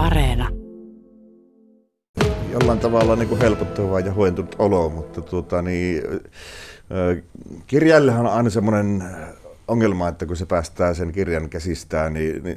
Areena. 0.00 0.48
Jollain 2.52 2.78
tavalla 2.78 3.16
niin 3.16 3.28
kuin 3.28 3.40
helpottava 3.40 4.00
ja 4.00 4.14
huentunut 4.14 4.56
olo, 4.58 4.88
mutta 4.88 5.20
tuota, 5.20 5.62
niin, 5.62 6.02
kirjailijahan 7.66 8.26
on 8.26 8.32
aina 8.32 8.50
semmoinen 8.50 9.02
ongelma, 9.70 10.08
että 10.08 10.26
kun 10.26 10.36
se 10.36 10.46
päästää 10.46 10.94
sen 10.94 11.12
kirjan 11.12 11.48
käsistään, 11.48 12.14
niin, 12.14 12.44
niin 12.44 12.56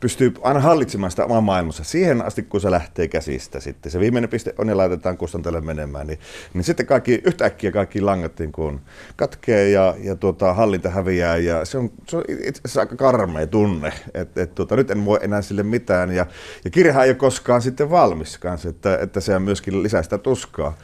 pystyy 0.00 0.34
aina 0.42 0.60
hallitsemaan 0.60 1.10
sitä 1.10 1.24
omaa 1.24 1.40
maailmassa 1.40 1.84
siihen 1.84 2.22
asti, 2.22 2.42
kun 2.42 2.60
se 2.60 2.70
lähtee 2.70 3.08
käsistä 3.08 3.60
sitten. 3.60 3.92
Se 3.92 4.00
viimeinen 4.00 4.30
piste 4.30 4.54
on 4.58 4.68
ja 4.68 4.76
laitetaan 4.76 5.16
kustantajalle 5.16 5.60
menemään, 5.60 6.06
niin, 6.06 6.18
niin 6.54 6.64
sitten 6.64 6.86
kaikki, 6.86 7.22
yhtäkkiä 7.24 7.72
kaikki 7.72 8.00
langat 8.00 8.38
niin 8.38 8.52
kun 8.52 8.80
katkee 9.16 9.70
ja, 9.70 9.94
ja 10.02 10.16
tuota, 10.16 10.54
hallinta 10.54 10.90
häviää 10.90 11.36
ja 11.36 11.64
se 11.64 11.78
on, 11.78 11.90
se 12.08 12.16
on 12.16 12.24
itse 12.28 12.60
asiassa 12.64 12.80
aika 12.80 12.96
karmea 12.96 13.46
tunne, 13.46 13.92
että 14.14 14.42
et, 14.42 14.54
tuota, 14.54 14.76
nyt 14.76 14.90
en 14.90 15.04
voi 15.04 15.18
enää 15.22 15.42
sille 15.42 15.62
mitään 15.62 16.12
ja, 16.12 16.26
ja 16.64 16.70
kirjahan 16.70 17.04
ei 17.04 17.10
ole 17.10 17.16
koskaan 17.16 17.62
sitten 17.62 17.90
valmis 17.90 18.38
kanssa, 18.38 18.68
että, 18.68 18.98
että 18.98 19.20
se 19.20 19.38
myöskin 19.38 19.82
lisää 19.82 20.02
sitä 20.02 20.18
tuskaa. 20.18 20.76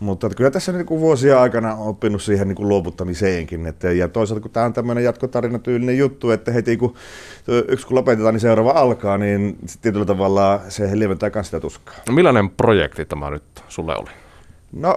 Mutta 0.00 0.30
kyllä 0.30 0.50
tässä 0.50 0.72
niin 0.72 0.86
kuin 0.86 1.00
vuosia 1.00 1.40
aikana 1.40 1.74
on 1.74 1.88
oppinut 1.88 2.22
siihen 2.22 2.48
niin 2.48 2.56
kuin 2.56 2.68
luovuttamiseenkin, 2.68 3.66
että, 3.66 3.92
ja 3.92 4.08
toisaalta 4.08 4.42
kun 4.42 4.50
tämä 4.50 4.66
on 4.66 4.72
tämmöinen 4.72 4.93
jatkotarinatyylinen 5.00 5.98
juttu, 5.98 6.30
että 6.30 6.52
heti 6.52 6.76
kun 6.76 6.94
yksi 7.68 7.86
kun 7.86 7.94
lopetetaan, 7.94 8.34
niin 8.34 8.40
seuraava 8.40 8.70
alkaa, 8.70 9.18
niin 9.18 9.58
tietyllä 9.82 10.06
tavalla 10.06 10.60
se 10.68 10.98
lieventää 10.98 11.30
myös 11.34 11.46
sitä 11.46 11.60
tuskaa. 11.60 11.94
No 12.08 12.14
millainen 12.14 12.50
projekti 12.50 13.04
tämä 13.04 13.30
nyt 13.30 13.42
sulle 13.68 13.96
oli? 13.96 14.10
No, 14.74 14.96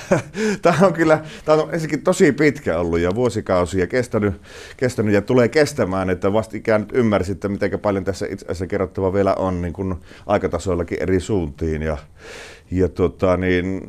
tämä 0.62 0.86
on 0.86 0.92
kyllä, 0.92 1.24
tämä 1.44 1.62
on 1.62 1.74
ensinnäkin 1.74 2.02
tosi 2.02 2.32
pitkä 2.32 2.78
ollut 2.78 2.98
ja 2.98 3.14
vuosikausia 3.14 3.86
kestänyt, 3.86 4.34
kestänyt 4.76 5.14
ja 5.14 5.22
tulee 5.22 5.48
kestämään, 5.48 6.10
että 6.10 6.32
vastikään 6.32 6.80
nyt 6.80 6.90
ymmärsitte, 6.92 7.48
miten 7.48 7.80
paljon 7.80 8.04
tässä 8.04 8.26
itse 8.30 8.46
asiassa 8.46 8.66
kerrottava 8.66 9.12
vielä 9.12 9.34
on 9.34 9.62
niin 9.62 9.72
kuin 9.72 9.94
aikatasoillakin 10.26 11.02
eri 11.02 11.20
suuntiin 11.20 11.82
ja, 11.82 11.96
ja 12.70 12.88
tota, 12.88 13.36
niin, 13.36 13.82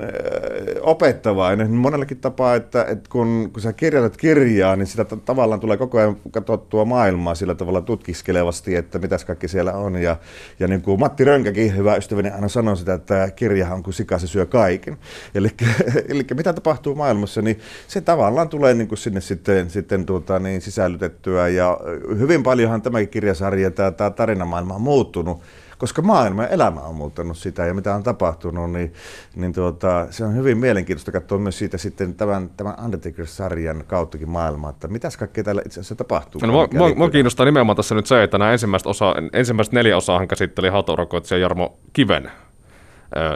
opettavainen 0.82 1.72
monellakin 1.72 2.18
tapaa, 2.18 2.56
että, 2.56 2.84
että 2.84 3.10
kun, 3.10 3.50
kun 3.54 3.62
sä 3.62 3.74
kirjoitat 3.74 4.18
kirjaa, 4.18 4.76
niin 4.76 4.88
sitä 4.88 5.06
tavallaan 5.26 5.60
tulee 5.60 5.78
koko 5.78 5.98
ajan 5.98 6.18
katsottua 6.32 6.86
maailmaa 6.86 7.36
sillä 7.36 7.56
tavalla 7.56 7.82
tutkiskelevasti, 7.82 8.76
että 8.76 9.00
mitäs 9.00 9.26
kaikki 9.26 9.48
siellä 9.48 9.74
on. 9.74 9.96
Ja, 9.96 10.18
ja 10.60 10.68
niin 10.68 10.82
kuin 10.82 11.00
Matti 11.00 11.24
Rönkäkin, 11.24 11.76
hyvä 11.76 11.96
ystäväni, 11.96 12.30
aina 12.30 12.48
sanoo 12.48 12.76
sitä, 12.76 12.94
että 12.94 13.32
kirjahan 13.36 13.78
on 13.78 13.84
kuin 13.84 13.94
sika, 13.94 14.20
se 14.20 14.28
syö 14.28 14.46
kaiken. 14.46 14.98
Eli, 15.36 15.50
eli 16.10 16.26
mitä 16.36 16.54
tapahtuu 16.54 16.96
maailmassa, 16.96 17.42
niin 17.42 17.60
se 17.88 18.02
tavallaan 18.02 18.50
tulee 18.50 18.74
niin 18.74 18.88
kuin 18.88 18.98
sinne 18.98 19.22
sitten, 19.22 19.70
sitten 19.70 20.06
tuota, 20.06 20.40
niin 20.40 20.62
sisällytettyä. 20.62 21.48
Ja 21.48 21.80
hyvin 22.20 22.44
paljonhan 22.44 22.82
tämäkin 22.82 23.10
kirjasarja, 23.10 23.72
tämä, 23.72 23.92
tämä 23.92 24.10
tarinamaailma 24.10 24.76
on 24.76 24.82
muuttunut 24.82 25.42
koska 25.78 26.02
maailma 26.02 26.44
ja 26.44 26.50
elämä 26.50 26.80
on 26.80 26.96
muuttanut 26.96 27.38
sitä 27.38 27.66
ja 27.66 27.74
mitä 27.74 27.96
on 27.96 28.04
tapahtunut, 28.04 28.72
niin, 28.72 28.94
niin 29.36 29.54
tuota, 29.54 30.08
se 30.10 30.26
on 30.26 30.36
hyvin 30.36 30.58
mielenkiintoista 30.58 31.12
katsoa 31.12 31.38
myös 31.38 31.58
siitä 31.58 31.78
sitten 31.78 32.16
tämän, 32.16 32.50
tämän 32.58 32.76
Undertaker-sarjan 32.86 33.84
kauttakin 33.88 34.30
maailmaa, 34.30 34.70
että 34.70 34.88
mitäs 34.88 35.18
kaikkea 35.18 35.44
täällä 35.44 35.62
itse 35.66 35.80
asiassa 35.80 35.96
tapahtuu. 35.96 36.42
No, 36.42 36.52
mua, 36.52 36.68
mua, 36.74 36.96
mua, 36.96 37.10
kiinnostaa 37.10 37.46
nimenomaan 37.46 37.76
tässä 37.76 37.96
nyt 37.96 38.08
se, 38.08 38.24
että 38.24 38.38
nämä 38.38 38.52
ensimmäiset, 38.52 38.88
osa, 38.88 39.16
ensimmäiset 39.34 39.74
neljä 39.74 39.98
osaa 39.98 40.28
käsitteli 40.28 40.70
hautorokoitsija 40.70 41.38
Jarmo 41.40 41.80
Kiven 41.94 42.32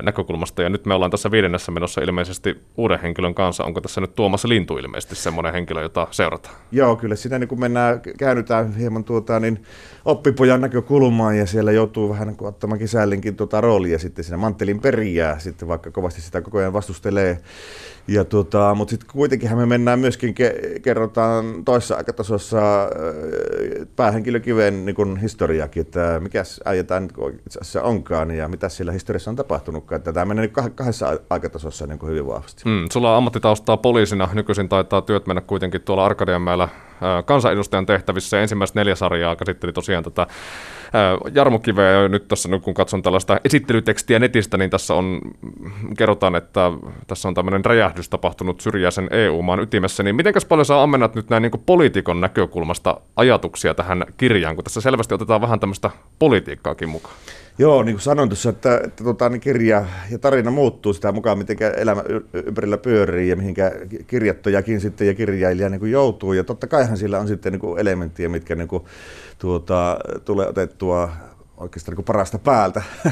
näkökulmasta. 0.01 0.61
Ja 0.61 0.69
nyt 0.69 0.85
me 0.85 0.93
ollaan 0.93 1.11
tässä 1.11 1.31
viidennessä 1.31 1.71
menossa 1.71 2.01
ilmeisesti 2.01 2.61
uuden 2.77 2.99
henkilön 2.99 3.33
kanssa. 3.33 3.63
Onko 3.63 3.81
tässä 3.81 4.01
nyt 4.01 4.15
Tuomas 4.15 4.45
Lintu 4.45 4.77
ilmeisesti 4.77 5.15
semmoinen 5.15 5.53
henkilö, 5.53 5.81
jota 5.81 6.07
seurataan? 6.11 6.55
Joo, 6.71 6.95
kyllä 6.95 7.15
siinä 7.15 7.39
niin 7.39 7.47
kun 7.47 7.59
mennään, 7.59 8.01
käännytään 8.17 8.75
hieman 8.75 9.03
tuota, 9.03 9.39
niin 9.39 9.63
oppipojan 10.05 10.61
näkökulmaan 10.61 11.37
ja 11.37 11.45
siellä 11.45 11.71
joutuu 11.71 12.09
vähän 12.09 12.27
niin 12.27 12.37
ottamaan 12.41 12.79
kisällinkin 12.79 13.35
tuota 13.35 13.61
roolia 13.61 13.99
sitten 13.99 14.25
siinä 14.25 14.37
manttelin 14.37 14.79
perijää, 14.79 15.39
sitten 15.39 15.67
vaikka 15.67 15.91
kovasti 15.91 16.21
sitä 16.21 16.41
koko 16.41 16.57
ajan 16.57 16.73
vastustelee. 16.73 17.37
Ja 18.07 18.25
tuota, 18.25 18.75
mutta 18.75 18.89
sitten 18.89 19.09
kuitenkin 19.11 19.57
me 19.57 19.65
mennään 19.65 19.99
myöskin, 19.99 20.29
ke- 20.29 20.79
kerrotaan 20.79 21.65
toisessa 21.65 21.95
aikatasossa 21.95 22.83
äh, 22.83 22.89
päähenkilökiven 23.95 24.85
niin 24.85 25.17
historiakin, 25.17 25.81
että 25.81 26.19
mikä 26.19 26.43
äijä 26.65 26.83
tämä 26.83 26.99
nyt 26.99 27.13
onkaan 27.81 28.31
ja 28.31 28.47
mitä 28.47 28.69
siellä 28.69 28.91
historiassa 28.91 29.31
on 29.31 29.35
tapahtunutkaan. 29.61 29.97
Että 29.97 30.13
tämä 30.13 30.25
menee 30.25 30.45
niin 30.45 30.75
kahdessa 30.75 31.17
aikatasossa 31.29 31.87
niin 31.87 31.99
kuin 31.99 32.09
hyvin 32.09 32.27
vahvasti. 32.27 32.63
Mm, 32.65 32.85
sulla 32.91 33.11
on 33.11 33.17
ammattitaustaa 33.17 33.77
poliisina, 33.77 34.29
nykyisin 34.33 34.69
taitaa 34.69 35.01
työt 35.01 35.27
mennä 35.27 35.41
kuitenkin 35.41 35.81
tuolla 35.81 36.05
Arkadianmäellä 36.05 36.69
kansanedustajan 37.25 37.85
tehtävissä. 37.85 38.41
Ensimmäistä 38.41 38.79
neljä 38.79 38.95
sarjaa 38.95 39.35
käsitteli 39.35 39.73
tosiaan 39.73 40.03
tätä 40.03 40.27
Jarmo 41.33 41.59
Kiveä. 41.59 42.07
Nyt 42.07 42.27
tässä, 42.27 42.49
kun 42.61 42.73
katson 42.73 43.01
tällaista 43.01 43.39
esittelytekstiä 43.45 44.19
netistä, 44.19 44.57
niin 44.57 44.69
tässä 44.69 44.93
on, 44.93 45.21
kerrotaan, 45.97 46.35
että 46.35 46.71
tässä 47.07 47.27
on 47.27 47.33
tämmöinen 47.33 47.65
räjähdys 47.65 48.09
tapahtunut 48.09 48.61
syrjäisen 48.61 49.07
EU-maan 49.11 49.59
ytimessä. 49.59 50.03
Niin 50.03 50.15
mitenkäs 50.15 50.45
paljon 50.45 50.65
sä 50.65 50.81
ammennat 50.81 51.15
nyt 51.15 51.29
näin 51.29 51.41
niin 51.41 51.51
poliitikon 51.65 52.21
näkökulmasta 52.21 53.01
ajatuksia 53.15 53.73
tähän 53.73 54.05
kirjaan, 54.17 54.55
kun 54.55 54.63
tässä 54.63 54.81
selvästi 54.81 55.13
otetaan 55.13 55.41
vähän 55.41 55.59
tämmöistä 55.59 55.89
politiikkaakin 56.19 56.89
mukaan? 56.89 57.15
Joo, 57.57 57.83
niin 57.83 57.95
kuin 57.95 58.01
sanoin 58.01 58.29
tuossa, 58.29 58.49
että, 58.49 58.81
että 58.83 59.03
tota, 59.03 59.29
niin 59.29 59.41
kirja 59.41 59.85
ja 60.11 60.17
tarina 60.17 60.51
muuttuu 60.51 60.93
sitä 60.93 61.11
mukaan, 61.11 61.37
miten 61.37 61.57
elämä 61.77 62.03
ympärillä 62.33 62.77
pyörii 62.77 63.29
ja 63.29 63.35
mihinkä 63.35 63.71
kirjattojakin 64.07 64.81
sitten 64.81 65.07
ja 65.07 65.13
kirjailija 65.13 65.69
niin 65.69 65.79
kuin 65.79 65.91
joutuu. 65.91 66.33
Ja 66.33 66.43
totta 66.43 66.67
kaihan 66.67 66.97
sillä 66.97 67.19
on 67.19 67.27
sitten 67.27 67.51
niin 67.51 67.59
kuin 67.59 67.79
elementtiä, 67.79 68.29
mitkä 68.29 68.55
niin 68.55 68.67
kuin, 68.67 68.83
tuota, 69.39 69.97
tulee 70.25 70.47
otettua 70.81 71.31
oikeastaan 71.57 71.97
niin 71.97 72.05
parasta 72.05 72.39
päältä. 72.39 72.81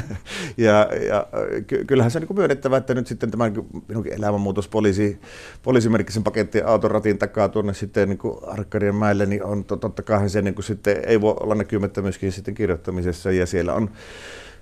ja, 0.56 0.88
ja 1.06 1.26
ky- 1.66 1.84
kyllähän 1.84 2.10
se 2.10 2.18
on 2.18 2.22
niin 2.22 2.36
myönnettävä, 2.36 2.76
että 2.76 2.94
nyt 2.94 3.06
sitten 3.06 3.30
tämä 3.30 3.50
minunkin 3.88 4.12
elämänmuutos 4.12 4.68
poliisi, 4.68 5.20
poliisimerkkisen 5.62 6.22
paketti 6.22 6.62
autoratin 6.62 7.18
takaa 7.18 7.48
tuonne 7.48 7.74
sitten 7.74 8.08
niin 8.08 8.18
Arkkarien 8.46 8.94
mäelle, 8.94 9.26
niin 9.26 9.44
on 9.44 9.64
totta 9.64 10.02
kai 10.02 10.28
se 10.28 10.42
niin 10.42 10.62
sitten 10.62 10.96
ei 11.06 11.20
voi 11.20 11.34
olla 11.40 11.54
näkymättä 11.54 12.02
myöskin 12.02 12.32
sitten 12.32 12.54
kirjoittamisessa 12.54 13.30
ja 13.30 13.46
siellä 13.46 13.74
on 13.74 13.90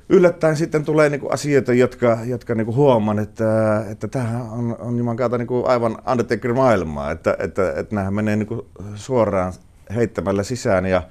yllättäen 0.08 0.56
sitten 0.56 0.84
tulee 0.84 1.08
niin 1.08 1.20
kuin 1.20 1.32
asioita, 1.32 1.72
jotka, 1.72 2.18
jotka 2.24 2.54
niin 2.54 2.64
kuin 2.64 2.76
huomaan, 2.76 3.18
että, 3.18 3.84
että 3.90 4.08
tämähän 4.08 4.42
on, 4.42 4.76
on 4.78 4.98
juman 4.98 5.16
kautta 5.16 5.38
niin 5.38 5.48
kuin 5.48 5.66
aivan 5.66 5.98
Undertaker-maailmaa, 6.10 7.10
että, 7.10 7.36
että, 7.38 7.72
että 7.76 7.94
nämähän 7.94 8.14
menee 8.14 8.36
niin 8.36 8.46
kuin 8.46 8.60
suoraan 8.94 9.52
heittämällä 9.94 10.42
sisään 10.42 10.86
ja 10.86 11.02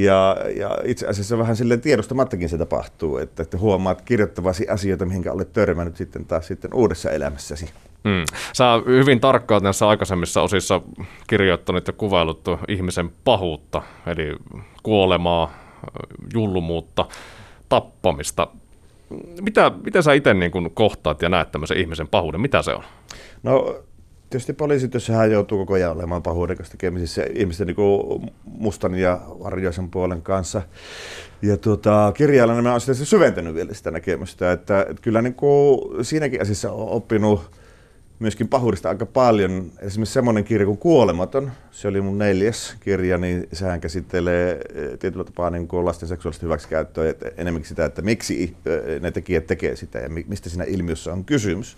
ja, 0.00 0.36
ja 0.56 0.78
itse 0.84 1.06
asiassa 1.06 1.38
vähän 1.38 1.56
silleen 1.56 1.80
tiedostamattakin 1.80 2.48
se 2.48 2.58
tapahtuu, 2.58 3.16
että, 3.16 3.42
että 3.42 3.58
huomaat 3.58 4.02
kirjoittavasi 4.02 4.68
asioita, 4.68 5.06
mihinkä 5.06 5.32
olet 5.32 5.52
törmännyt 5.52 5.96
sitten 5.96 6.24
taas 6.24 6.46
sitten 6.46 6.74
uudessa 6.74 7.10
elämässäsi. 7.10 7.70
Mm. 8.04 8.24
Sä 8.52 8.64
hyvin 8.86 9.20
tarkkaan 9.20 9.62
näissä 9.62 9.88
aikaisemmissa 9.88 10.42
osissa 10.42 10.80
kirjoittanut 11.26 11.86
ja 11.86 11.92
kuvailut 11.92 12.40
ihmisen 12.68 13.10
pahuutta, 13.24 13.82
eli 14.06 14.36
kuolemaa, 14.82 15.52
jullumuutta, 16.34 17.06
tappamista. 17.68 18.48
Mitä, 19.40 19.72
mitä 19.84 20.02
sä 20.02 20.12
itse 20.12 20.34
niin 20.34 20.70
kohtaat 20.74 21.22
ja 21.22 21.28
näet 21.28 21.52
tämmöisen 21.52 21.76
ihmisen 21.78 22.08
pahuuden? 22.08 22.40
Mitä 22.40 22.62
se 22.62 22.74
on? 22.74 22.84
No 23.42 23.76
tietysti 24.32 24.52
poliisityössähän 24.52 25.32
joutuu 25.32 25.58
koko 25.58 25.74
ajan 25.74 25.92
olemaan 25.92 26.22
pahuuden 26.22 26.56
kanssa 26.56 26.72
tekemisissä 26.72 27.26
ihmisten 27.34 27.66
niin 27.66 28.30
mustan 28.44 28.94
ja 28.94 29.20
varjoisen 29.42 29.90
puolen 29.90 30.22
kanssa. 30.22 30.62
Ja 31.42 31.56
tuota, 31.56 32.12
kirjailijana 32.16 32.62
mä 32.62 32.78
sitä 32.78 32.94
syventänyt 32.94 33.54
vielä 33.54 33.74
sitä 33.74 33.90
näkemystä, 33.90 34.52
että, 34.52 34.80
että 34.80 35.02
kyllä 35.02 35.22
niin 35.22 35.34
kuin 35.34 35.80
siinäkin 36.04 36.42
asiassa 36.42 36.72
on 36.72 36.88
oppinut 36.88 37.50
myöskin 38.22 38.48
pahuudesta 38.48 38.88
aika 38.88 39.06
paljon. 39.06 39.72
Esimerkiksi 39.78 40.12
semmoinen 40.12 40.44
kirja 40.44 40.66
kuin 40.66 40.78
Kuolematon, 40.78 41.52
se 41.70 41.88
oli 41.88 42.00
mun 42.00 42.18
neljäs 42.18 42.76
kirja, 42.80 43.18
niin 43.18 43.48
sehän 43.52 43.80
käsittelee 43.80 44.60
eh, 44.74 44.98
tietyllä 44.98 45.24
tapaa 45.24 45.50
niin 45.50 45.68
kuin 45.68 45.84
lasten 45.84 46.08
seksuaalista 46.08 46.46
hyväksikäyttöä, 46.46 47.10
että 47.10 47.30
enemmänkin 47.36 47.68
sitä, 47.68 47.84
että 47.84 48.02
miksi 48.02 48.56
eh, 48.66 49.00
ne 49.00 49.10
tekijät 49.10 49.46
tekee 49.46 49.76
sitä 49.76 49.98
ja 49.98 50.08
mistä 50.08 50.48
siinä 50.48 50.64
ilmiössä 50.64 51.12
on 51.12 51.24
kysymys. 51.24 51.76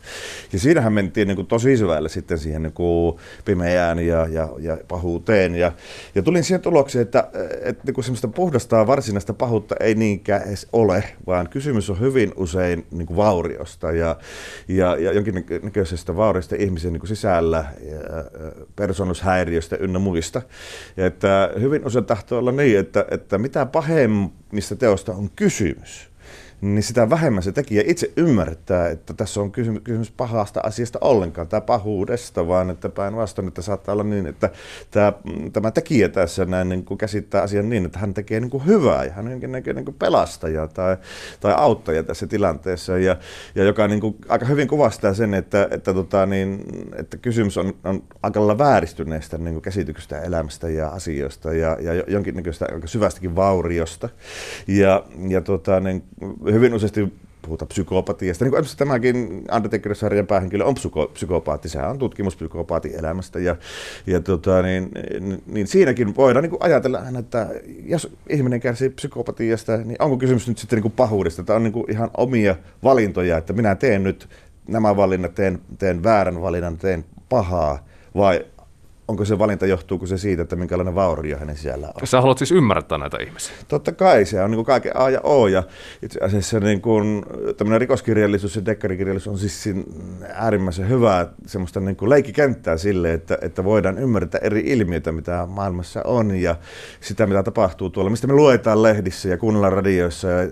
Ja 0.53 0.59
siinähän 0.59 0.93
mentiin 0.93 1.29
niin 1.29 1.37
kuin 1.37 1.47
tosi 1.47 1.77
syvälle 1.77 2.09
sitten 2.09 2.39
siihen 2.39 2.63
niin 2.63 2.73
kuin 2.73 3.17
pimeään 3.45 3.99
ja, 3.99 4.27
ja, 4.31 4.49
ja 4.59 4.79
pahuuteen. 4.89 5.55
Ja, 5.55 5.73
ja 6.15 6.23
tulin 6.23 6.45
siihen 6.45 6.61
tulokseen, 6.61 7.03
että, 7.03 7.31
eh, 7.35 7.69
että 7.69 7.85
niin 7.85 7.95
kuin 7.95 8.05
semmoista 8.05 8.29
puhdasta 8.29 8.87
varsinaista 8.87 9.35
pahuutta 9.35 9.75
ei 9.81 9.95
niinkään 9.95 10.43
edes 10.43 10.67
ole, 10.73 11.05
vaan 11.27 11.49
kysymys 11.49 11.91
on 11.91 12.01
hyvin 12.01 12.33
usein 12.37 12.87
niin 12.91 13.07
kuin 13.07 13.17
vauriosta 13.17 13.93
ja, 13.93 14.17
ja, 14.69 14.97
ja 14.97 15.13
jonkinnäköisestä 15.13 16.17
vauriosta 16.17 16.34
vaurioista 16.35 16.57
ihmisen 16.59 16.93
niin 16.93 17.07
sisällä, 17.07 17.65
persoonallisuushäiriöistä 18.77 19.77
ynnä 19.77 19.99
muista. 19.99 20.43
Ja 20.97 21.07
että 21.07 21.51
hyvin 21.61 21.87
usein 21.87 22.05
tahtoo 22.05 22.39
olla 22.39 22.53
niin, 22.53 22.79
että, 22.79 23.05
että 23.11 23.39
mitä 23.39 23.67
pahemmista 23.67 24.77
teosta 24.77 25.13
on 25.13 25.31
kysymys, 25.37 26.11
niin 26.65 26.83
sitä 26.83 27.11
vähemmän 27.11 27.43
se 27.43 27.53
tekijä 27.53 27.83
itse 27.87 28.13
ymmärtää, 28.17 28.89
että 28.89 29.15
tässä 29.15 29.41
on 29.41 29.53
kysymys, 29.53 29.83
kysymys 29.85 30.11
pahasta 30.11 30.61
asiasta 30.63 30.99
ollenkaan, 31.03 31.49
tai 31.49 31.61
pahuudesta, 31.61 32.49
vaan 32.49 32.71
että 32.71 32.89
päinvastoin, 32.89 33.49
että 33.49 33.63
saattaa 33.63 33.93
olla 33.93 34.05
niin, 34.05 34.27
että 34.27 34.51
tämä, 34.91 35.13
tämä 35.53 35.71
tekijä 35.71 36.09
tässä 36.09 36.45
näin 36.45 36.69
niin 36.69 36.85
kuin 36.85 36.99
käsittää 36.99 37.43
asian 37.43 37.69
niin, 37.69 37.87
että 37.87 37.99
hän 37.99 38.15
tekee 38.15 38.41
niin 38.41 38.51
kuin 38.51 38.67
hyvää 38.67 39.05
ja 39.05 39.13
hän 39.13 39.27
on 39.27 39.41
niin 39.75 39.85
kuin 39.85 39.97
pelastaja 39.99 40.67
tai, 40.67 40.97
tai 41.41 41.55
auttaja 41.57 42.03
tässä 42.03 42.27
tilanteessa, 42.27 42.99
ja, 42.99 43.17
ja 43.55 43.65
joka 43.65 43.89
niin 43.89 44.01
kuin 44.01 44.17
aika 44.29 44.47
hyvin 44.47 44.69
kuvastaa 44.69 45.15
sen, 45.15 45.35
että, 45.35 45.69
että, 45.71 45.95
tota, 45.95 46.27
niin, 46.27 46.65
että 46.97 47.17
kysymys 47.17 47.59
on, 47.59 47.75
on 47.85 48.03
aika 48.23 48.41
lailla 48.41 48.59
vääristyneestä 48.59 49.39
niin 49.39 49.55
kuin 49.55 49.63
käsityksestä 49.63 50.21
elämästä 50.21 50.69
ja 50.69 50.89
asioista 50.89 51.53
ja, 51.53 51.77
ja 51.81 52.05
jonkinnäköistä 52.07 52.67
aika 52.73 52.87
syvästäkin 52.87 53.37
vauriosta. 53.37 54.09
Ja, 54.67 55.05
ja 55.29 55.41
tota, 55.41 55.81
niin, 55.81 56.03
hyvin 56.55 56.75
useasti 56.75 57.13
puhutaan 57.43 57.69
psykopatiasta. 57.69 58.45
Niin 58.45 58.53
kuin 58.53 58.65
tämäkin 58.77 59.45
Undertaker-sarjan 59.57 60.27
päähenkilö 60.27 60.65
on 60.65 60.75
psyko, 60.75 61.07
psykopaatti, 61.07 61.69
sehän 61.69 61.91
on 61.91 61.99
tutkimus 61.99 62.37
psykopaatin 62.37 62.99
elämästä. 62.99 63.39
Ja, 63.39 63.57
ja 64.07 64.21
tota, 64.21 64.63
niin, 64.63 64.91
niin, 65.21 65.43
niin, 65.47 65.67
siinäkin 65.67 66.17
voidaan 66.17 66.43
niin 66.43 66.51
kuin 66.51 66.63
ajatella 66.63 67.03
että 67.19 67.49
jos 67.87 68.17
ihminen 68.29 68.61
kärsii 68.61 68.89
psykopatiasta, 68.89 69.77
niin 69.77 69.97
onko 69.99 70.17
kysymys 70.17 70.49
nyt 70.49 70.59
sitten 70.59 70.77
niin 70.77 70.83
kuin 70.83 70.93
pahuudesta? 70.93 71.43
Tämä 71.43 71.57
on 71.57 71.63
niin 71.63 71.73
kuin 71.73 71.91
ihan 71.91 72.11
omia 72.17 72.57
valintoja, 72.83 73.39
että 73.39 73.53
minä 73.53 73.75
teen 73.75 74.03
nyt 74.03 74.29
nämä 74.69 74.97
valinnat, 74.97 75.35
teen, 75.35 75.59
teen 75.79 76.03
väärän 76.03 76.43
valinnan, 76.43 76.79
teen 76.79 77.05
pahaa, 77.29 77.87
vai 78.15 78.45
onko 79.09 79.25
se 79.25 79.39
valinta, 79.39 79.67
johtuuko 79.67 80.07
se 80.07 80.19
siitä, 80.19 80.43
että 80.43 80.57
minkälainen 80.57 80.95
vaurio 80.95 81.39
hänen 81.39 81.57
siellä 81.57 81.87
on. 81.87 82.07
Sä 82.07 82.21
haluat 82.21 82.39
siis 82.39 82.53
ymmärtää 82.53 82.99
näitä 82.99 83.19
ihmisiä? 83.27 83.55
Totta 83.69 83.93
kai, 83.93 84.25
se 84.25 84.43
on 84.43 84.51
niin 84.51 84.57
kuin 84.57 84.67
kaiken 84.67 84.97
A 84.97 85.11
ja 85.11 85.21
O, 85.21 85.47
ja 85.47 85.63
itse 86.03 86.21
asiassa 86.23 86.61
niin 86.61 86.81
kuin, 86.81 87.25
tämmöinen 87.57 87.81
rikoskirjallisuus 87.81 88.57
ja 88.57 88.67
dekkarikirjallisuus 88.67 89.35
on 89.35 89.49
siis 89.49 89.75
äärimmäisen 90.33 90.89
hyvää 90.89 91.27
semmoista 91.47 91.81
niin 91.81 91.97
kuin 91.97 92.11
leikkikenttää 92.11 92.77
sille, 92.77 93.13
että, 93.13 93.39
että 93.43 93.65
voidaan 93.65 93.99
ymmärtää 93.99 94.41
eri 94.45 94.61
ilmiöitä, 94.67 95.13
mitä 95.13 95.47
maailmassa 95.51 96.03
on, 96.05 96.37
ja 96.37 96.57
sitä, 97.01 97.27
mitä 97.27 97.43
tapahtuu 97.43 97.91
tuolla, 97.91 98.11
mistä 98.11 98.27
me 98.27 98.33
luetaan 98.33 98.83
lehdissä 98.83 99.29
ja 99.29 99.39
kuunnellaan 99.39 99.73
radioissa 99.73 100.29
ja, 100.29 100.43
ja 100.43 100.49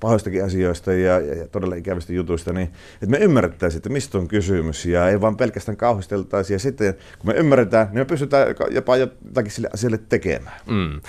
pahoistakin 0.00 0.44
asioista 0.44 0.92
ja, 0.92 1.20
ja, 1.20 1.34
ja 1.34 1.46
todella 1.48 1.74
ikävistä 1.74 2.12
jutuista, 2.12 2.52
niin 2.52 2.68
että 2.94 3.06
me 3.06 3.18
ymmärrettäisiin, 3.18 3.78
että 3.78 3.88
mistä 3.88 4.18
on 4.18 4.28
kysymys, 4.28 4.86
ja 4.86 5.08
ei 5.08 5.20
vaan 5.20 5.36
pelkästään 5.36 5.76
kauhisteltaisi, 5.76 6.52
ja 6.52 6.58
sitten 6.58 6.94
kun 7.18 7.30
me 7.30 7.34
ymmärretään 7.34 7.65
ymmärretään, 7.66 7.86
niin 7.86 8.00
me 8.00 8.04
pystytään 8.04 8.54
jopa 8.70 8.96
jotakin 8.96 9.50
sille 9.50 9.68
asialle 9.74 9.98
tekemään. 10.08 10.60
Mm. 10.66 11.00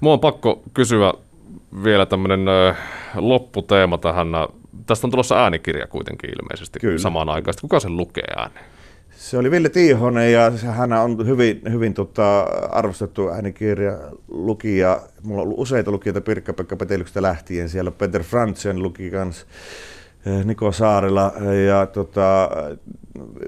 Mua 0.00 0.12
on 0.12 0.20
pakko 0.20 0.62
kysyä 0.74 1.12
vielä 1.84 2.06
tämmöinen 2.06 2.40
lopputeema 3.14 3.98
tähän. 3.98 4.28
Tästä 4.86 5.06
on 5.06 5.10
tulossa 5.10 5.42
äänikirja 5.42 5.86
kuitenkin 5.86 6.30
ilmeisesti 6.30 6.80
Kyllä. 6.80 6.98
samaan 6.98 7.28
aikaan. 7.28 7.54
Kuka 7.60 7.80
sen 7.80 7.96
lukee 7.96 8.24
ääneen? 8.36 8.64
Se 9.10 9.38
oli 9.38 9.50
Ville 9.50 9.68
Tiihonen 9.68 10.32
ja 10.32 10.52
hän 10.72 10.92
on 10.92 11.26
hyvin, 11.26 11.62
hyvin 11.72 11.94
tota, 11.94 12.40
arvostettu 12.70 13.28
äänikirja 13.28 13.98
lukija. 14.28 15.00
Mulla 15.22 15.40
on 15.40 15.46
ollut 15.46 15.60
useita 15.60 15.90
lukijoita 15.90 16.20
Pirkka-Pekka 16.20 16.76
Petelyksestä 16.76 17.22
lähtien. 17.22 17.68
Siellä 17.68 17.90
Peter 17.90 18.22
Frantzen 18.22 18.82
luki 18.82 19.10
kanssa 19.10 19.46
Niko 20.44 20.72
Saarila 20.72 21.32
ja 21.66 21.86
tota, 21.86 22.50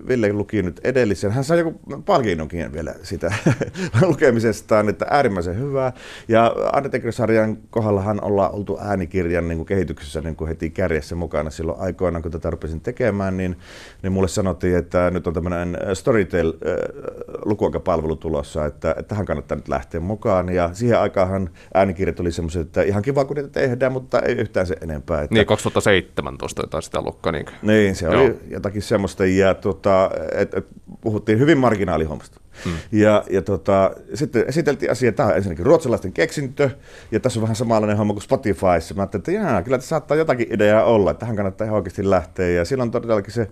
Ville 0.08 0.32
luki 0.32 0.62
nyt 0.62 0.80
edellisen. 0.84 1.30
Hän 1.30 1.44
sai 1.44 1.58
joku 1.58 1.80
palkinnonkin 2.04 2.72
vielä 2.72 2.94
sitä 3.02 3.34
lukemisestaan, 4.08 4.88
että 4.88 5.06
äärimmäisen 5.10 5.58
hyvää. 5.58 5.92
Ja 6.28 6.54
Undertaker-sarjan 6.76 7.58
kohdallahan 7.70 8.24
ollaan 8.24 8.54
oltu 8.54 8.78
äänikirjan 8.80 9.48
niin 9.48 9.58
kuin 9.58 9.66
kehityksessä 9.66 10.20
niin 10.20 10.36
kuin 10.36 10.48
heti 10.48 10.70
kärjessä 10.70 11.14
mukana 11.14 11.50
silloin 11.50 11.80
aikoinaan, 11.80 12.22
kun 12.22 12.32
tätä 12.32 12.50
rupesin 12.50 12.80
tekemään, 12.80 13.36
niin, 13.36 13.56
niin 14.02 14.12
mulle 14.12 14.28
sanottiin, 14.28 14.76
että 14.76 15.10
nyt 15.10 15.26
on 15.26 15.34
tämmöinen 15.34 15.78
Storytel-lukuaikapalvelu 15.94 18.16
tulossa, 18.16 18.66
että, 18.66 18.90
että 18.90 19.02
tähän 19.02 19.26
kannattaa 19.26 19.56
nyt 19.56 19.68
lähteä 19.68 20.00
mukaan. 20.00 20.48
Ja 20.48 20.70
siihen 20.72 21.00
aikaan 21.00 21.50
äänikirjat 21.74 22.20
oli 22.20 22.32
semmoiset, 22.32 22.62
että 22.62 22.82
ihan 22.82 23.02
kiva, 23.02 23.24
kun 23.24 23.36
niitä 23.36 23.48
tehdään, 23.48 23.92
mutta 23.92 24.20
ei 24.20 24.34
yhtään 24.34 24.66
se 24.66 24.76
enempää. 24.80 25.22
Että... 25.22 25.34
Niin, 25.34 25.46
2017 25.46 26.65
jotain 26.66 26.82
sitä 26.82 27.02
lukkaa. 27.02 27.32
Niin, 27.32 27.46
niin 27.62 27.94
se 27.94 28.06
Joo. 28.06 28.22
oli 28.22 28.34
jotakin 28.48 28.82
semmoista. 28.82 29.26
Ja 29.26 29.54
tota, 29.54 30.10
et, 30.34 30.54
et, 30.54 30.66
puhuttiin 31.00 31.38
hyvin 31.38 31.58
marginaalihommasta. 31.58 32.40
Hmm. 32.64 32.72
Ja, 32.92 33.24
ja 33.30 33.42
tota, 33.42 33.90
sitten 34.14 34.44
esiteltiin 34.48 34.90
asia, 34.90 35.12
tämä 35.12 35.28
on 35.28 35.36
ensinnäkin 35.36 35.66
ruotsalaisten 35.66 36.12
keksintö, 36.12 36.70
ja 37.12 37.20
tässä 37.20 37.40
on 37.40 37.42
vähän 37.42 37.56
samanlainen 37.56 37.96
homma 37.96 38.12
kuin 38.12 38.22
Spotifyssa. 38.22 38.94
Mä 38.94 39.02
ajattelin, 39.02 39.20
että 39.20 39.32
jaa, 39.32 39.62
kyllä 39.62 39.78
tässä 39.78 39.88
saattaa 39.88 40.16
jotakin 40.16 40.46
ideaa 40.50 40.84
olla, 40.84 41.10
että 41.10 41.20
tähän 41.20 41.36
kannattaa 41.36 41.64
ihan 41.64 41.76
oikeasti 41.76 42.10
lähteä. 42.10 42.48
Ja 42.48 42.64
silloin 42.64 42.90
todellakin 42.90 43.32
se 43.32 43.48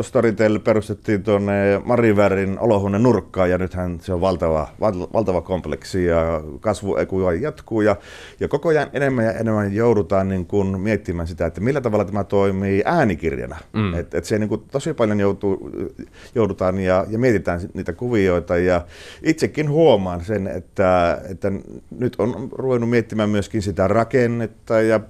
Storytel 0.00 0.58
perustettiin 0.58 1.22
tuonne 1.22 1.80
Marivärin 1.84 2.58
olohuoneen 2.58 3.02
nurkkaan, 3.02 3.50
ja 3.50 3.58
nythän 3.58 3.98
se 4.00 4.12
on 4.12 4.20
valtava, 4.20 4.68
valtava 5.12 5.40
kompleksi, 5.40 6.04
ja 6.04 6.42
kasvu 6.60 6.96
jatkuu, 7.40 7.80
ja, 7.80 7.96
ja 8.40 8.48
koko 8.48 8.68
ajan 8.68 8.88
enemmän 8.92 9.24
ja 9.24 9.32
enemmän 9.32 9.72
joudutaan 9.72 10.28
niin 10.28 10.46
kuin 10.46 10.80
miettimään 10.80 11.28
sitä, 11.28 11.46
että 11.46 11.60
millä 11.60 11.80
tavalla 11.80 12.04
tämä 12.04 12.24
toimii 12.24 12.82
äänikirjana. 12.84 13.56
Mm. 13.72 13.94
Et, 13.94 14.14
et 14.14 14.24
se 14.24 14.38
niin 14.38 14.48
kuin 14.48 14.62
tosi 14.70 14.94
paljon 14.94 15.20
joutuu, 15.20 15.70
joudutaan 16.34 16.78
ja, 16.78 17.06
ja 17.08 17.18
mietitään 17.18 17.60
niitä 17.74 17.92
kuvioita 18.04 18.56
ja 18.56 18.84
itsekin 19.22 19.70
huomaan 19.70 20.24
sen, 20.24 20.46
että, 20.46 21.20
että 21.30 21.52
nyt 21.98 22.16
on 22.18 22.48
ruvennut 22.52 22.90
miettimään 22.90 23.30
myöskin 23.30 23.62
sitä 23.62 23.88
rakennetta 23.88 24.80
ja 24.80 25.00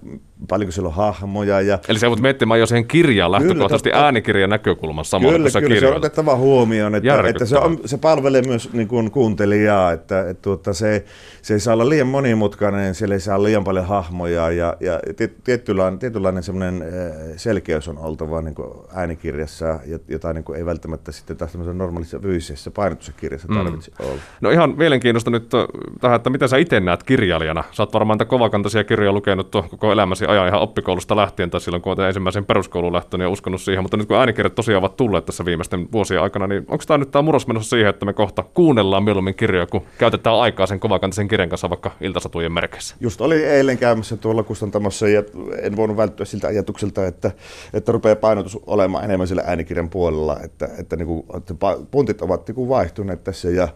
paljonko 0.49 0.73
siellä 0.73 0.89
on 0.89 0.95
hahmoja. 0.95 1.61
Ja... 1.61 1.79
Eli 1.89 1.99
se 1.99 2.09
voit 2.09 2.21
miettimään 2.21 2.61
jo 2.61 2.67
sen 2.67 2.87
kirjan 2.87 3.33
lähtökohtaisesti 3.33 3.91
kyllä, 3.91 4.05
äänikirjan 4.05 4.51
näkökulmassa 4.51 5.11
samalla, 5.11 5.33
Kyllä, 5.33 5.61
kyllä 5.61 5.81
se 5.81 5.89
on 5.89 5.97
otettava 5.97 6.37
huomioon, 6.37 6.95
että, 6.95 7.23
että 7.29 7.45
se, 7.45 7.59
on, 7.59 7.79
se 7.85 7.99
palvelee 7.99 8.43
myös 8.43 8.73
niin 8.73 8.89
kuin 8.89 9.11
kuuntelijaa, 9.11 9.93
että, 9.93 10.21
että, 10.21 10.31
että 10.31 10.43
tuota, 10.43 10.73
se, 10.73 11.05
se 11.43 11.55
ei 11.55 11.61
saa 11.61 11.75
olla 11.75 11.89
liian 11.89 12.07
monimutkainen, 12.07 12.95
siellä 12.95 13.15
ei 13.15 13.21
saa 13.21 13.37
olla 13.37 13.49
liian 13.49 13.65
paljon 13.65 13.87
hahmoja 13.87 14.51
ja, 14.51 14.77
ja 14.81 15.01
tietynlainen, 15.45 15.99
tietynlainen 15.99 16.43
semmoinen 16.43 16.83
eh, 16.83 17.37
selkeys 17.37 17.89
on 17.89 17.99
oltava 17.99 18.43
niin 18.43 18.55
kuin 18.55 18.71
äänikirjassa, 18.95 19.81
jota 20.09 20.33
niin 20.33 20.45
kuin 20.45 20.59
ei 20.59 20.67
välttämättä 20.67 21.13
sitten 21.13 21.37
taas 21.37 21.55
normaalissa 21.55 22.19
fyysisessä 22.19 22.71
painotussa 22.85 23.13
kirjassa 23.13 23.49
tarvitse 23.49 23.91
mm. 23.91 24.07
olla. 24.07 24.21
No 24.41 24.51
ihan 24.51 24.75
mielenkiintoista 24.77 25.31
nyt 25.31 25.49
tähän, 26.01 26.17
että 26.17 26.31
mitä 26.31 26.49
sä 26.49 26.57
itse 26.57 26.81
näet 26.81 27.03
kirjailijana? 27.03 27.65
Sä 27.73 27.83
oot 27.83 27.93
varmaan 27.93 28.19
kovakantaisia 28.27 28.85
kirjoja 28.85 29.13
lukenut 29.13 29.51
koko 29.71 29.93
elämäsi 29.93 30.27
ajan 30.27 30.49
ihan 30.49 30.61
oppikoulusta 30.61 31.17
lähtien 31.17 31.51
tai 31.51 31.61
silloin, 31.61 31.83
kun 31.83 31.91
olet 31.91 32.09
ensimmäisen 32.09 32.45
peruskoulun 32.45 32.93
lähtönyt 32.93 33.25
ja 33.25 33.29
uskonut 33.29 33.61
siihen, 33.61 33.85
mutta 33.85 33.97
nyt 33.97 34.09
kun 34.09 34.17
äänikirjat 34.17 34.55
tosiaan 34.55 34.79
ovat 34.79 34.97
tulleet 34.97 35.25
tässä 35.25 35.45
viimeisten 35.45 35.93
vuosien 35.93 36.23
aikana, 36.23 36.47
niin 36.47 36.65
onko 36.69 36.85
tämä 36.87 36.99
nyt 36.99 37.11
tämä 37.11 37.23
murros 37.23 37.47
menossa 37.47 37.71
siihen, 37.71 37.91
että 37.91 38.07
me 38.07 38.13
kohta 38.13 38.45
kuunnellaan 38.55 39.05
mieluummin 39.05 39.35
kirjoja, 39.35 39.67
kun 39.67 39.83
käytetään 39.99 40.37
aikaa 40.37 40.67
sen 40.67 40.81
kovakantaisen 40.81 41.29
kirjan 41.29 41.49
kanssa 41.49 41.71
vaikka 41.71 41.91
iltasatujen 42.01 42.53
merkeissä? 42.53 42.97
Just 43.01 43.21
oli 43.21 43.45
eilen 43.45 43.79
käymässä 43.79 44.17
tuolla 44.17 44.43
kustantamossa 44.43 45.09
ja 45.09 45.23
en 45.63 45.77
voinut 45.77 45.97
välttyä 45.97 46.27
siltä 46.27 46.47
ajatukselta, 46.49 47.07
että, 47.07 47.31
että 47.73 47.93
rupeaa 47.93 48.17
painotus 48.17 48.59
olemaan 48.67 49.05
enemmän 49.05 49.29
sillä 49.29 49.43
äänikirjan 49.47 49.91
puolella, 49.91 50.41
että, 50.41 50.69
että, 50.79 50.97
niin 50.97 51.07
kuin, 51.07 51.25
että 51.37 51.55
puntit 51.91 52.23
ovat 52.23 52.49
niin 52.49 52.55
kuin 52.55 52.69
vaihtuneet 52.75 53.25
tässä 53.25 53.51
ja, 53.51 53.69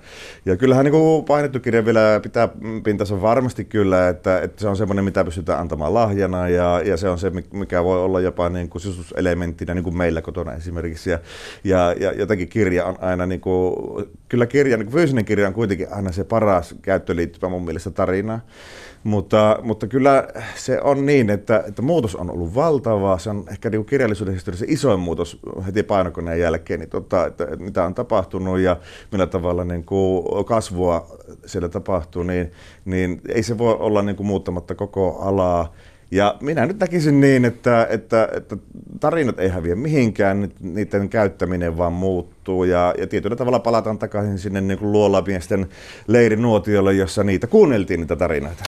ja 0.46 0.56
kyllähän 0.56 0.84
niin 0.84 0.92
kuin 0.92 1.24
painettu 1.24 1.60
kirja 1.60 1.84
vielä 1.84 2.20
pitää 2.22 2.48
pintansa 2.84 3.22
varmasti 3.22 3.64
kyllä, 3.64 4.08
että, 4.08 4.40
että 4.40 4.60
se 4.60 4.68
on 4.68 4.76
semmoinen, 4.76 5.04
mitä 5.04 5.24
pystytään 5.24 5.60
antamaan 5.60 5.94
lahjana 5.94 6.48
ja, 6.48 6.80
ja 6.84 6.96
se 6.96 7.08
on 7.08 7.18
se, 7.18 7.32
mikä 7.52 7.84
voi 7.84 8.04
olla 8.04 8.20
jopa 8.20 8.48
niin 8.48 8.68
kuin 8.68 8.82
sisustuselementtinä 8.82 9.74
niin 9.74 9.84
kuin 9.84 9.96
meillä 9.96 10.22
kotona 10.22 10.52
esimerkiksi. 10.52 11.10
Ja, 11.10 11.18
ja, 11.64 11.94
ja 12.00 12.12
jotenkin 12.12 12.48
kirja 12.48 12.86
on 12.86 12.96
aina, 13.00 13.26
niin 13.26 13.40
kuin, 13.40 13.74
kyllä 14.28 14.46
kirja, 14.46 14.76
niin 14.76 14.86
kuin 14.86 14.94
fyysinen 14.94 15.24
kirja 15.24 15.46
on 15.46 15.54
kuitenkin 15.54 15.92
aina 15.92 16.12
se 16.12 16.24
paras 16.24 16.74
käyttöliittymä 16.82 17.50
mun 17.50 17.64
mielestä 17.64 17.90
tarinaa. 17.90 18.40
Mutta, 19.04 19.58
mutta 19.62 19.86
kyllä 19.86 20.28
se 20.54 20.80
on 20.80 21.06
niin, 21.06 21.30
että, 21.30 21.64
että 21.66 21.82
muutos 21.82 22.16
on 22.16 22.30
ollut 22.30 22.54
valtava. 22.54 23.18
Se 23.18 23.30
on 23.30 23.44
ehkä 23.50 23.70
niin 23.70 23.84
kirjallisuuden 23.84 24.34
historiassa 24.34 24.66
isoin 24.68 25.00
muutos 25.00 25.40
heti 25.66 25.82
painokoneen 25.82 26.40
jälkeen, 26.40 26.80
niin 26.80 26.90
tota, 26.90 27.26
että, 27.26 27.44
että 27.44 27.56
mitä 27.56 27.84
on 27.84 27.94
tapahtunut 27.94 28.58
ja 28.58 28.76
millä 29.12 29.26
tavalla 29.26 29.64
niin 29.64 29.84
kuin 29.84 30.44
kasvua 30.44 31.06
siellä 31.46 31.68
tapahtuu, 31.68 32.22
niin, 32.22 32.52
niin 32.84 33.20
ei 33.28 33.42
se 33.42 33.58
voi 33.58 33.76
olla 33.78 34.02
niin 34.02 34.16
kuin 34.16 34.26
muuttamatta 34.26 34.74
koko 34.74 35.18
alaa. 35.20 35.72
Ja 36.10 36.36
minä 36.40 36.66
nyt 36.66 36.78
näkisin 36.78 37.20
niin, 37.20 37.44
että, 37.44 37.86
että, 37.90 38.28
että 38.36 38.56
tarinat 39.00 39.40
ei 39.40 39.48
häviä 39.48 39.74
mihinkään, 39.74 40.48
niiden 40.60 41.08
käyttäminen 41.08 41.76
vaan 41.76 41.92
muuttuu 41.92 42.64
ja, 42.64 42.94
ja 42.98 43.06
tietyllä 43.06 43.36
tavalla 43.36 43.58
palataan 43.58 43.98
takaisin 43.98 44.38
sinne 44.38 44.60
niin 44.60 44.78
kuin 44.78 44.92
luolamiesten 44.92 45.68
leirinuotiolle, 46.06 46.92
jossa 46.92 47.24
niitä 47.24 47.46
kuunneltiin 47.46 48.00
niitä 48.00 48.16
tarinoita. 48.16 48.68